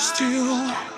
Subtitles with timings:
[0.00, 0.89] still.